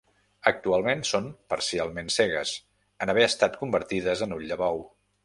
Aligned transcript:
Actualment 0.51 1.03
són 1.09 1.27
parcialment 1.53 2.09
cegues, 2.15 2.53
en 3.07 3.13
haver 3.15 3.27
estat 3.27 3.61
convertides 3.65 4.25
en 4.29 4.35
ull 4.39 4.49
de 4.55 4.59
bou. 4.69 4.83